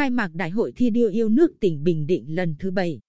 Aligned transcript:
khai 0.00 0.10
mạc 0.10 0.34
Đại 0.34 0.50
hội 0.50 0.72
thi 0.76 0.90
đua 0.90 1.08
yêu 1.08 1.28
nước 1.28 1.50
tỉnh 1.60 1.82
Bình 1.82 2.06
Định 2.06 2.34
lần 2.34 2.54
thứ 2.58 2.70
7. 2.70 3.00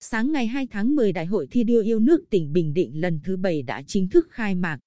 Sáng 0.00 0.32
ngày 0.32 0.46
2 0.46 0.66
tháng 0.66 0.94
10 0.94 1.12
Đại 1.12 1.26
hội 1.26 1.46
thi 1.50 1.64
đua 1.64 1.80
yêu 1.80 1.98
nước 1.98 2.20
tỉnh 2.30 2.52
Bình 2.52 2.72
Định 2.74 3.00
lần 3.00 3.20
thứ 3.24 3.36
7 3.36 3.62
đã 3.62 3.82
chính 3.86 4.08
thức 4.08 4.26
khai 4.30 4.54
mạc. 4.54 4.78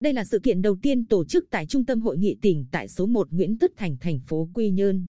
Đây 0.00 0.12
là 0.12 0.24
sự 0.24 0.38
kiện 0.38 0.62
đầu 0.62 0.76
tiên 0.82 1.06
tổ 1.06 1.24
chức 1.24 1.44
tại 1.50 1.66
Trung 1.66 1.84
tâm 1.84 2.00
Hội 2.00 2.18
nghị 2.18 2.36
tỉnh 2.42 2.66
tại 2.70 2.88
số 2.88 3.06
1 3.06 3.28
Nguyễn 3.30 3.58
Tất 3.58 3.72
Thành, 3.76 3.96
thành 4.00 4.20
phố 4.20 4.48
Quy 4.54 4.70
Nhơn. 4.70 5.06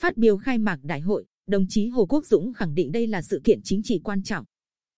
Phát 0.00 0.16
biểu 0.16 0.36
khai 0.36 0.58
mạc 0.58 0.78
đại 0.82 1.00
hội, 1.00 1.24
đồng 1.46 1.66
chí 1.68 1.86
Hồ 1.86 2.06
Quốc 2.06 2.26
Dũng 2.26 2.52
khẳng 2.52 2.74
định 2.74 2.92
đây 2.92 3.06
là 3.06 3.22
sự 3.22 3.40
kiện 3.44 3.60
chính 3.64 3.82
trị 3.82 4.00
quan 4.04 4.22
trọng, 4.22 4.44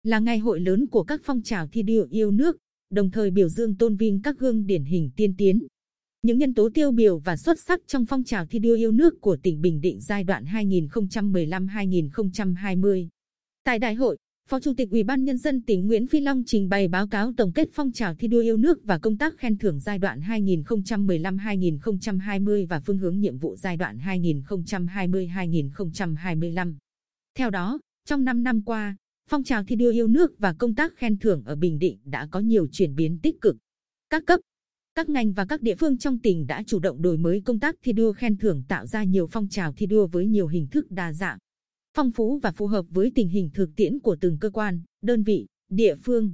là 0.03 0.18
ngày 0.18 0.39
hội 0.39 0.61
lớn 0.61 0.86
của 0.86 1.04
các 1.04 1.21
phong 1.25 1.43
trào 1.43 1.66
thi 1.66 1.82
đua 1.82 2.07
yêu 2.11 2.30
nước, 2.30 2.57
đồng 2.90 3.11
thời 3.11 3.30
biểu 3.30 3.48
dương 3.48 3.76
tôn 3.76 3.96
vinh 3.96 4.22
các 4.22 4.39
gương 4.39 4.66
điển 4.66 4.84
hình 4.84 5.11
tiên 5.16 5.34
tiến. 5.39 5.66
Những 6.26 6.39
nhân 6.39 6.54
tố 6.54 6.68
tiêu 6.75 6.90
biểu 6.90 7.18
và 7.18 7.36
xuất 7.36 7.61
sắc 7.61 7.81
trong 7.86 8.07
phong 8.07 8.25
trào 8.25 8.46
thi 8.46 8.58
đua 8.58 8.75
yêu 8.75 8.93
nước 8.93 9.21
của 9.21 9.36
tỉnh 9.36 9.61
Bình 9.61 9.80
Định 9.80 10.00
giai 10.00 10.25
đoạn 10.25 10.44
2015-2020. 10.44 13.08
Tại 13.64 13.79
đại 13.79 13.94
hội, 13.94 14.17
Phó 14.49 14.61
Chủ 14.61 14.72
tịch 14.77 14.90
Ủy 14.90 15.03
ban 15.03 15.25
Nhân 15.25 15.39
dân 15.39 15.63
tỉnh 15.63 15.86
Nguyễn 15.86 16.07
Phi 16.07 16.21
Long 16.21 16.43
trình 16.46 16.68
bày 16.68 16.89
báo 16.89 17.08
cáo 17.08 17.32
tổng 17.36 17.53
kết 17.53 17.68
phong 17.72 17.93
trào 17.93 18.14
thi 18.14 18.29
đua 18.29 18.40
yêu 18.40 18.57
nước 18.57 18.85
và 18.85 18.99
công 18.99 19.18
tác 19.18 19.39
khen 19.39 19.58
thưởng 19.58 19.80
giai 19.80 19.99
đoạn 19.99 20.21
2015-2020 20.21 22.66
và 22.66 22.80
phương 22.80 22.99
hướng 22.99 23.21
nhiệm 23.21 23.39
vụ 23.39 23.57
giai 23.57 23.77
đoạn 23.77 23.99
2020-2025. 23.99 26.75
Theo 27.35 27.50
đó, 27.50 27.79
trong 28.08 28.25
5 28.25 28.43
năm 28.43 28.63
qua, 28.63 28.96
phong 29.30 29.44
trào 29.44 29.64
thi 29.64 29.77
đua 29.77 29.91
yêu 29.91 30.08
nước 30.08 30.39
và 30.39 30.52
công 30.52 30.75
tác 30.75 30.96
khen 30.96 31.18
thưởng 31.18 31.43
ở 31.44 31.57
Bình 31.57 31.79
Định 31.79 31.99
đã 32.05 32.28
có 32.30 32.41
nhiều 32.41 32.66
chuyển 32.72 32.94
biến 32.94 33.19
tích 33.22 33.41
cực. 33.41 33.56
Các 34.11 34.22
cấp, 34.27 34.41
các 34.94 35.08
ngành 35.08 35.32
và 35.32 35.44
các 35.44 35.62
địa 35.62 35.74
phương 35.74 35.98
trong 35.98 36.18
tỉnh 36.18 36.46
đã 36.46 36.62
chủ 36.66 36.78
động 36.78 37.02
đổi 37.02 37.18
mới 37.18 37.40
công 37.40 37.58
tác 37.58 37.76
thi 37.82 37.92
đua 37.92 38.12
khen 38.12 38.36
thưởng 38.36 38.62
tạo 38.68 38.86
ra 38.86 39.04
nhiều 39.04 39.26
phong 39.26 39.48
trào 39.48 39.72
thi 39.72 39.86
đua 39.86 40.06
với 40.06 40.26
nhiều 40.26 40.46
hình 40.46 40.66
thức 40.66 40.90
đa 40.90 41.12
dạng, 41.12 41.38
phong 41.96 42.10
phú 42.10 42.38
và 42.42 42.52
phù 42.52 42.66
hợp 42.66 42.86
với 42.90 43.12
tình 43.14 43.28
hình 43.28 43.50
thực 43.54 43.70
tiễn 43.76 44.00
của 44.00 44.16
từng 44.20 44.38
cơ 44.40 44.50
quan, 44.50 44.82
đơn 45.02 45.22
vị, 45.22 45.46
địa 45.68 45.94
phương. 45.94 46.32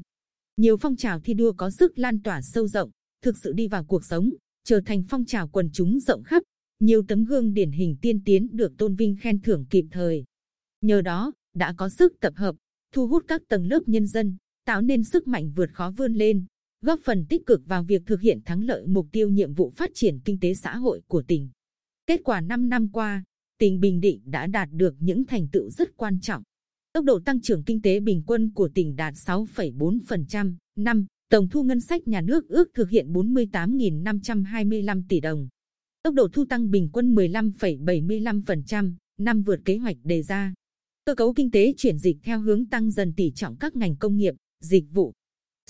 Nhiều 0.56 0.77
phong 0.77 0.97
trào 0.97 1.20
thi 1.20 1.34
đua 1.34 1.53
có 1.53 1.70
sức 1.70 1.98
lan 1.98 2.23
tỏa 2.23 2.42
sâu 2.42 2.67
rộng, 2.67 2.91
thực 3.23 3.39
sự 3.39 3.53
đi 3.53 3.69
vào 3.69 3.84
cuộc 3.84 4.05
sống, 4.05 4.31
trở 4.65 4.81
thành 4.81 5.03
phong 5.09 5.25
trào 5.25 5.48
quần 5.48 5.70
chúng 5.72 6.00
rộng 6.00 6.22
khắp. 6.22 6.43
Nhiều 6.81 7.03
tấm 7.09 7.25
gương 7.25 7.55
điển 7.55 7.70
hình 7.70 7.97
tiên 8.03 8.25
tiến 8.25 8.48
được 8.53 8.72
tôn 8.78 8.95
vinh 8.95 9.17
khen 9.20 9.41
thưởng 9.41 9.67
kịp 9.70 9.84
thời. 9.91 10.25
Nhờ 10.81 11.00
đó, 11.00 11.33
đã 11.55 11.75
có 11.77 11.89
sức 11.89 12.12
tập 12.20 12.33
hợp, 12.37 12.56
thu 12.95 13.06
hút 13.06 13.25
các 13.28 13.43
tầng 13.48 13.67
lớp 13.67 13.81
nhân 13.87 14.06
dân, 14.06 14.37
tạo 14.65 14.83
nên 14.83 15.05
sức 15.05 15.27
mạnh 15.27 15.53
vượt 15.56 15.70
khó 15.72 15.91
vươn 15.91 16.15
lên, 16.15 16.45
góp 16.83 17.01
phần 17.05 17.25
tích 17.29 17.47
cực 17.47 17.67
vào 17.67 17.84
việc 17.84 18.03
thực 18.07 18.21
hiện 18.21 18.41
thắng 18.45 18.65
lợi 18.65 18.87
mục 18.87 19.07
tiêu 19.12 19.29
nhiệm 19.29 19.55
vụ 19.55 19.73
phát 19.77 19.91
triển 19.95 20.21
kinh 20.25 20.41
tế 20.41 20.55
xã 20.55 20.77
hội 20.77 21.03
của 21.07 21.23
tỉnh. 21.23 21.48
Kết 22.07 22.21
quả 22.25 22.41
5 22.41 22.69
năm 22.69 22.89
qua, 22.93 23.25
tỉnh 23.59 23.81
Bình 23.81 24.01
Định 24.01 24.21
đã 24.25 24.47
đạt 24.47 24.69
được 24.73 24.95
những 24.99 25.25
thành 25.25 25.49
tựu 25.53 25.71
rất 25.71 25.97
quan 25.97 26.21
trọng. 26.21 26.43
Tốc 26.93 27.05
độ 27.05 27.21
tăng 27.25 27.41
trưởng 27.41 27.65
kinh 27.65 27.83
tế 27.83 28.01
bình 28.01 28.23
quân 28.27 28.53
của 28.55 28.69
tỉnh 28.75 28.97
đạt 28.97 29.15
6,4%, 29.15 30.55
năm, 30.77 31.06
tổng 31.31 31.49
thu 31.49 31.62
ngân 31.62 31.81
sách 31.81 32.09
nhà 32.09 32.21
nước 32.21 32.49
ước 32.49 32.69
thực 32.75 32.91
hiện 32.91 33.12
48.525 33.12 35.03
tỷ 35.09 35.21
đồng. 35.21 35.49
Tốc 36.03 36.15
độ 36.15 36.29
thu 36.33 36.45
tăng 36.45 36.71
bình 36.71 36.89
quân 36.93 37.15
15,75%, 37.15 38.93
năm 39.19 39.43
vượt 39.43 39.61
kế 39.65 39.77
hoạch 39.77 39.97
đề 40.05 40.23
ra. 40.23 40.55
Cơ 41.05 41.15
cấu 41.15 41.34
kinh 41.34 41.51
tế 41.51 41.75
chuyển 41.77 41.99
dịch 41.99 42.17
theo 42.23 42.41
hướng 42.41 42.67
tăng 42.67 42.91
dần 42.91 43.12
tỷ 43.12 43.31
trọng 43.31 43.56
các 43.56 43.77
ngành 43.77 43.97
công 43.97 44.17
nghiệp, 44.17 44.34
dịch 44.61 44.84
vụ. 44.91 45.12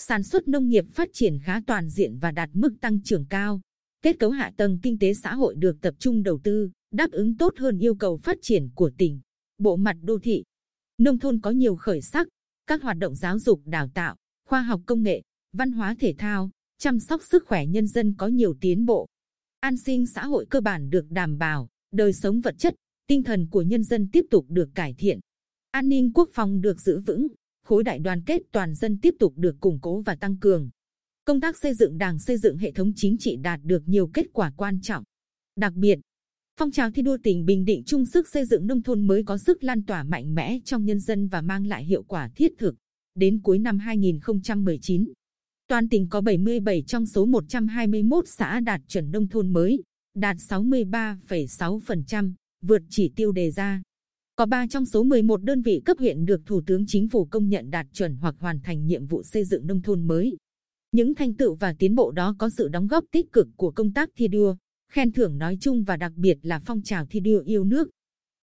Sản 0.00 0.22
xuất 0.22 0.48
nông 0.48 0.68
nghiệp 0.68 0.84
phát 0.92 1.08
triển 1.12 1.38
khá 1.42 1.60
toàn 1.66 1.88
diện 1.88 2.18
và 2.18 2.30
đạt 2.30 2.50
mức 2.52 2.74
tăng 2.80 3.02
trưởng 3.02 3.26
cao. 3.26 3.60
Kết 4.02 4.18
cấu 4.18 4.30
hạ 4.30 4.52
tầng 4.56 4.78
kinh 4.82 4.98
tế 4.98 5.14
xã 5.14 5.34
hội 5.34 5.54
được 5.54 5.76
tập 5.80 5.94
trung 5.98 6.22
đầu 6.22 6.40
tư, 6.42 6.70
đáp 6.90 7.10
ứng 7.10 7.36
tốt 7.36 7.54
hơn 7.58 7.78
yêu 7.78 7.94
cầu 7.94 8.16
phát 8.16 8.38
triển 8.42 8.68
của 8.74 8.90
tỉnh. 8.98 9.20
Bộ 9.58 9.76
mặt 9.76 9.96
đô 10.02 10.18
thị, 10.18 10.44
nông 10.98 11.18
thôn 11.18 11.40
có 11.40 11.50
nhiều 11.50 11.76
khởi 11.76 12.02
sắc, 12.02 12.28
các 12.66 12.82
hoạt 12.82 12.96
động 12.98 13.14
giáo 13.14 13.38
dục 13.38 13.60
đào 13.64 13.88
tạo, 13.94 14.16
khoa 14.48 14.62
học 14.62 14.80
công 14.86 15.02
nghệ, 15.02 15.22
văn 15.52 15.72
hóa 15.72 15.94
thể 15.98 16.14
thao, 16.18 16.50
chăm 16.78 17.00
sóc 17.00 17.22
sức 17.22 17.44
khỏe 17.46 17.66
nhân 17.66 17.86
dân 17.86 18.14
có 18.18 18.26
nhiều 18.26 18.54
tiến 18.60 18.86
bộ. 18.86 19.06
An 19.60 19.76
sinh 19.76 20.06
xã 20.06 20.26
hội 20.26 20.46
cơ 20.50 20.60
bản 20.60 20.90
được 20.90 21.10
đảm 21.10 21.38
bảo, 21.38 21.68
đời 21.92 22.12
sống 22.12 22.40
vật 22.40 22.54
chất, 22.58 22.74
tinh 23.06 23.22
thần 23.22 23.46
của 23.50 23.62
nhân 23.62 23.84
dân 23.84 24.08
tiếp 24.12 24.24
tục 24.30 24.46
được 24.48 24.68
cải 24.74 24.94
thiện. 24.98 25.20
An 25.70 25.88
ninh 25.88 26.12
quốc 26.12 26.28
phòng 26.32 26.60
được 26.60 26.80
giữ 26.80 27.00
vững, 27.00 27.26
khối 27.68 27.82
đại 27.84 27.98
đoàn 27.98 28.22
kết 28.26 28.42
toàn 28.52 28.74
dân 28.74 28.98
tiếp 29.02 29.14
tục 29.18 29.32
được 29.36 29.56
củng 29.60 29.78
cố 29.80 30.00
và 30.00 30.14
tăng 30.14 30.36
cường. 30.36 30.70
Công 31.24 31.40
tác 31.40 31.56
xây 31.58 31.74
dựng 31.74 31.98
đảng 31.98 32.18
xây 32.18 32.38
dựng 32.38 32.56
hệ 32.56 32.72
thống 32.72 32.92
chính 32.96 33.16
trị 33.18 33.36
đạt 33.36 33.60
được 33.62 33.82
nhiều 33.86 34.10
kết 34.14 34.26
quả 34.32 34.52
quan 34.56 34.80
trọng. 34.80 35.04
Đặc 35.56 35.72
biệt, 35.74 35.98
phong 36.58 36.70
trào 36.70 36.90
thi 36.90 37.02
đua 37.02 37.16
tỉnh 37.22 37.44
Bình 37.44 37.64
Định 37.64 37.82
chung 37.86 38.06
sức 38.06 38.28
xây 38.28 38.44
dựng 38.44 38.66
nông 38.66 38.82
thôn 38.82 39.06
mới 39.06 39.22
có 39.26 39.38
sức 39.38 39.64
lan 39.64 39.84
tỏa 39.84 40.02
mạnh 40.02 40.34
mẽ 40.34 40.58
trong 40.64 40.84
nhân 40.84 41.00
dân 41.00 41.28
và 41.28 41.40
mang 41.40 41.66
lại 41.66 41.84
hiệu 41.84 42.02
quả 42.02 42.30
thiết 42.36 42.52
thực. 42.58 42.74
Đến 43.14 43.40
cuối 43.42 43.58
năm 43.58 43.78
2019, 43.78 45.12
toàn 45.68 45.88
tỉnh 45.88 46.08
có 46.08 46.20
77 46.20 46.82
trong 46.86 47.06
số 47.06 47.26
121 47.26 48.24
xã 48.28 48.60
đạt 48.60 48.80
chuẩn 48.88 49.10
nông 49.10 49.28
thôn 49.28 49.52
mới, 49.52 49.82
đạt 50.14 50.36
63,6%, 50.36 52.32
vượt 52.62 52.82
chỉ 52.90 53.12
tiêu 53.16 53.32
đề 53.32 53.50
ra. 53.50 53.82
Có 54.38 54.46
3 54.46 54.66
trong 54.66 54.86
số 54.86 55.02
11 55.02 55.42
đơn 55.42 55.62
vị 55.62 55.82
cấp 55.84 55.98
huyện 55.98 56.24
được 56.24 56.40
Thủ 56.46 56.60
tướng 56.66 56.86
Chính 56.86 57.08
phủ 57.08 57.24
công 57.24 57.48
nhận 57.48 57.70
đạt 57.70 57.86
chuẩn 57.92 58.16
hoặc 58.16 58.34
hoàn 58.38 58.60
thành 58.60 58.86
nhiệm 58.86 59.06
vụ 59.06 59.22
xây 59.22 59.44
dựng 59.44 59.66
nông 59.66 59.82
thôn 59.82 60.06
mới. 60.06 60.36
Những 60.92 61.14
thành 61.14 61.34
tựu 61.34 61.54
và 61.54 61.74
tiến 61.78 61.94
bộ 61.94 62.10
đó 62.10 62.34
có 62.38 62.50
sự 62.50 62.68
đóng 62.68 62.86
góp 62.86 63.04
tích 63.12 63.32
cực 63.32 63.48
của 63.56 63.70
công 63.70 63.92
tác 63.92 64.10
thi 64.16 64.28
đua, 64.28 64.56
khen 64.92 65.12
thưởng 65.12 65.38
nói 65.38 65.58
chung 65.60 65.84
và 65.84 65.96
đặc 65.96 66.12
biệt 66.16 66.38
là 66.42 66.60
phong 66.66 66.82
trào 66.82 67.06
thi 67.06 67.20
đua 67.20 67.40
yêu 67.40 67.64
nước. 67.64 67.88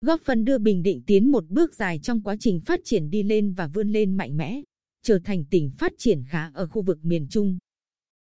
Góp 0.02 0.22
phần 0.22 0.46
đưa 0.46 0.58
Bình 0.58 0.84
Định 0.84 1.02
tiến 1.08 1.32
một 1.32 1.46
bước 1.50 1.76
dài 1.76 2.00
trong 2.04 2.22
quá 2.22 2.36
trình 2.40 2.60
phát 2.60 2.80
triển 2.84 3.10
đi 3.10 3.24
lên 3.24 3.54
và 3.54 3.68
vươn 3.68 3.90
lên 3.90 4.18
mạnh 4.18 4.38
mẽ, 4.38 4.62
trở 5.04 5.20
thành 5.24 5.46
tỉnh 5.46 5.70
phát 5.70 5.94
triển 5.98 6.24
khá 6.28 6.52
ở 6.54 6.68
khu 6.68 6.82
vực 6.82 7.06
miền 7.06 7.28
Trung. 7.30 7.58